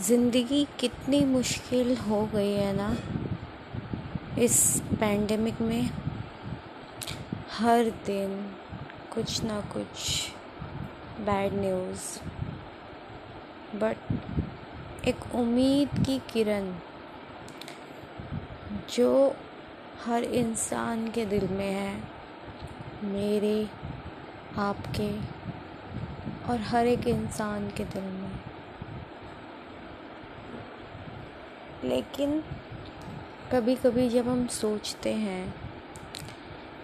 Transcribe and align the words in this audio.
ज़िंदगी 0.00 0.64
कितनी 0.80 1.24
मुश्किल 1.24 1.96
हो 1.96 2.22
गई 2.34 2.52
है 2.52 2.72
ना 2.72 2.88
इस 4.38 4.60
पैंडमिक 5.00 5.60
में। 5.60 5.90
हर 7.52 7.90
दिन 8.06 8.30
कुछ 9.14 9.42
ना 9.44 9.60
कुछ 9.72 10.30
बैड 11.20 11.54
न्यूज़ 11.54 12.06
बट 13.76 15.06
एक 15.08 15.34
उम्मीद 15.34 16.02
की 16.06 16.18
किरण 16.32 16.72
जो 18.96 19.10
हर 20.04 20.24
इंसान 20.24 21.08
के 21.10 21.24
दिल 21.26 21.48
में 21.48 21.70
है, 21.70 21.94
मेरे, 23.04 23.68
आपके 24.58 25.10
और 26.48 26.60
हर 26.60 26.86
एक 26.86 27.06
इंसान 27.08 27.68
के 27.70 27.84
दिल 27.86 28.04
में। 28.04 28.29
लेकिन 31.84 32.44
कभी 33.52 33.74
कभी 33.74 34.08
जब 34.08 34.28
हम 34.28 34.46
सोचते 34.46 35.12
हैं 35.14 35.54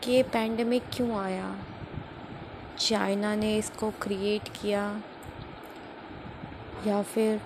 कि 0.05 0.13
ये 0.13 0.23
पैंडमिक 0.23 0.83
क्यों 0.93 1.17
आया? 1.17 1.59
चाइना 2.79 3.35
ने 3.35 3.59
इसको 3.59 3.91
क्रिएट 3.91 4.49
किया 4.49 5.03
या 6.87 7.03
फिर 7.03 7.41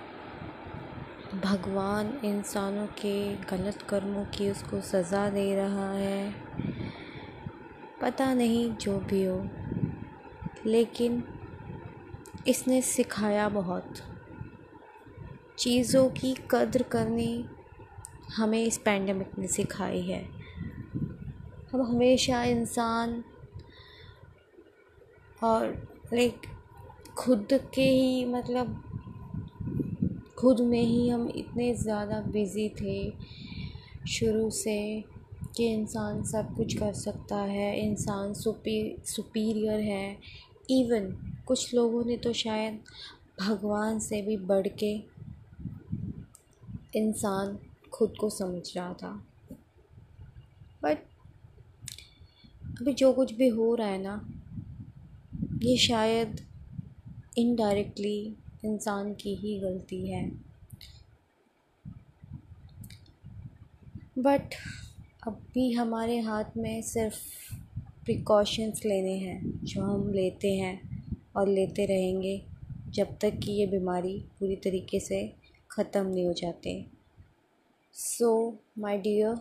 भगवान 1.45 2.21
इंसानों 2.25 2.87
के 2.87 3.37
गलत 3.37 3.83
कर्मों 3.83 4.25
की 4.25 4.51
उसको 4.51 4.81
सज़ा 4.81 5.29
दे 5.29 5.57
रहा 5.57 5.93
है? 5.93 6.35
पता 8.03 8.35
नहीं 8.35 8.75
जो 8.75 8.99
भी 8.99 9.25
हो, 9.25 9.49
लेकिन 10.67 11.25
इसने 12.49 12.83
सिखाया 12.83 13.49
बहुत। 13.49 14.10
चीज़ों 15.61 16.09
की 16.11 16.35
कद्र 16.51 16.83
करनी 16.83 17.45
हमें 18.37 18.63
इस 18.63 18.79
पैंडमिक 18.79 19.39
ने 19.39 19.47
सिखाई 19.47 20.01
है। 20.03 20.23
हम 21.73 21.83
हमेशा 21.83 22.43
इंसान 22.45 23.23
और 25.43 25.67
लाइक 26.15 26.47
खुद 27.19 27.49
के 27.75 27.83
ही 27.83 28.25
मतलब 28.25 28.83
खुद 30.39 30.61
में 30.61 30.83
ही 30.83 31.09
हम 31.09 31.29
इतने 31.37 31.73
ज़्यादा 31.75 32.21
बिज़ी 32.33 32.69
थे 32.81 32.99
शुरू 34.09 34.49
से 34.51 34.79
कि 35.57 35.67
इंसान 35.73 36.23
सब 36.25 36.55
कुछ 36.57 36.79
कर 36.79 36.93
सकता 36.95 37.37
है, 37.37 37.81
इंसान 37.81 38.35
सुपी 38.35 38.97
सुपीरियर 39.07 39.81
है। 39.81 40.17
इवन 40.71 41.13
कुछ 41.47 41.75
लोगों 41.75 42.05
ने 42.05 42.17
तो 42.17 42.33
शायद 42.33 42.81
भगवान 43.41 43.99
से 43.99 44.23
भी 44.23 44.37
बढ़ 44.37 44.69
के 44.79 45.20
इंसान 46.97 47.59
खुद 47.93 48.15
को 48.21 48.31
समझ 48.31 48.77
रहा 48.77 48.93
था। 48.93 49.27
बट 50.83 50.99
अभी 52.81 52.93
जो 52.93 53.13
कुछ 53.13 53.33
भी 53.33 53.49
हो 53.49 53.75
रहा 53.75 53.89
है 53.89 54.03
ना, 54.03 54.29
ये 55.63 55.77
शायद 55.77 56.41
इनडायरेक्टली 57.39 58.37
इंसान 58.65 59.15
की 59.15 59.35
ही 59.35 59.59
गलती 59.61 60.11
है। 60.11 60.29
बट 64.19 64.55
अब 65.27 65.47
भी 65.55 65.73
हमारे 65.73 66.19
हाथ 66.19 66.45
में 66.57 66.83
सिर्फ़ 66.83 67.19
प्रिकॉशंस 68.05 68.83
लेने 68.87 69.19
हैं, 69.19 69.61
जो 69.65 69.83
हम 69.83 70.13
लेते 70.13 70.55
हैं 70.55 71.05
और 71.37 71.49
लेते 71.49 71.87
रहेंगे 71.87 72.47
जब 72.89 73.19
तक 73.19 73.39
कि 73.39 73.53
ये 73.53 73.67
बीमारी 73.67 74.25
पूरी 74.41 74.57
तरीके 74.57 75.01
से 75.01 75.33
ख़त्म 75.71 76.07
नहीं 76.07 76.27
हो 76.27 76.33
जाते। 76.33 76.75
सो 77.95 78.31
माय 78.79 78.99
डियर 78.99 79.41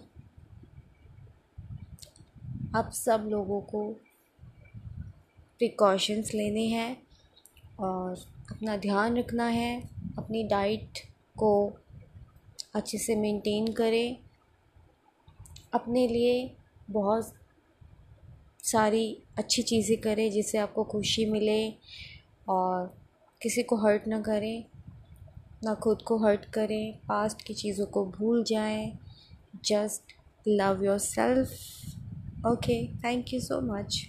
आप 2.76 2.92
सब 2.94 3.28
लोगों 3.32 3.60
को 3.62 3.84
प्रिकॉशंस 5.60 6.34
लेने 6.34 6.66
हैं 6.68 6.92
और 7.80 8.26
अपना 8.52 8.76
ध्यान 8.78 9.18
रखना 9.18 9.46
है, 9.46 9.82
अपनी 10.18 10.44
डाइट 10.48 11.00
को 11.36 11.52
अच्छे 12.76 12.98
से 12.98 13.16
मेंटेन 13.16 13.72
करें। 13.74 14.18
अपने 15.74 16.08
लिए 16.08 16.56
बहुत 16.90 17.34
सारी 18.64 19.06
अच्छी 19.38 19.62
चीज़ें 19.64 19.98
करें 20.02 20.30
जिससे 20.32 20.58
आपको 20.58 20.84
खुशी 20.84 21.26
मिले 21.26 21.62
और 22.50 22.88
किसी 23.42 23.64
को 23.64 23.76
हर्ट 23.78 24.08
ना 24.08 24.20
करें। 24.22 24.66
ना 25.64 25.74
खुद 25.76 26.02
को 26.02 26.18
हर्ट 26.18 26.46
करें 26.46 26.94
पास्ट 27.08 27.42
की 27.42 27.54
चीज़ों 27.54 27.86
को 27.86 28.06
भूल 28.12 28.44
जाएँ 28.44 28.92
just 29.66 30.14
love 30.48 30.84
yourself 31.00 32.46
okay 32.48 32.86
thank 32.98 33.34
you 33.34 33.40
so 33.40 33.62
much 33.64 34.06